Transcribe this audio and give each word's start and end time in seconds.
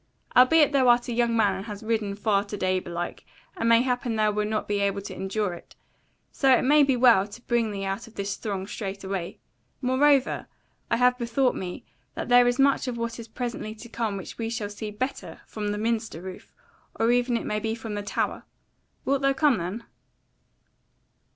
Albeit 0.35 0.71
thou 0.71 0.87
art 0.87 1.07
a 1.09 1.13
young 1.13 1.37
man 1.37 1.53
and 1.53 1.65
hast 1.65 1.83
ridden 1.83 2.15
far 2.15 2.43
to 2.43 2.57
day 2.57 2.79
belike, 2.79 3.23
and 3.55 3.69
mayhappen 3.69 4.15
thou 4.15 4.31
wilt 4.31 4.47
not 4.49 4.67
be 4.67 4.79
able 4.79 4.99
to 4.99 5.13
endure 5.15 5.53
it: 5.53 5.75
so 6.31 6.51
it 6.51 6.63
may 6.63 6.81
be 6.81 6.95
well 6.95 7.27
to 7.27 7.39
bring 7.43 7.69
thee 7.69 7.83
out 7.83 8.07
of 8.07 8.15
this 8.15 8.35
throng 8.35 8.65
straightway. 8.65 9.37
Moreover 9.79 10.47
I 10.89 10.97
have 10.97 11.19
bethought 11.19 11.53
me, 11.53 11.85
that 12.15 12.29
there 12.29 12.47
is 12.47 12.57
much 12.57 12.87
of 12.87 12.97
what 12.97 13.19
is 13.19 13.27
presently 13.27 13.75
to 13.75 13.89
come 13.89 14.17
which 14.17 14.39
we 14.39 14.49
shall 14.49 14.71
see 14.71 14.89
better 14.89 15.41
from 15.45 15.67
the 15.67 15.77
minster 15.77 16.19
roof, 16.19 16.51
or 16.95 17.11
even 17.11 17.37
it 17.37 17.45
may 17.45 17.59
be 17.59 17.75
from 17.75 17.93
the 17.93 18.01
tower: 18.01 18.45
wilt 19.05 19.21
thou 19.21 19.33
come 19.33 19.59
then?" 19.59 19.83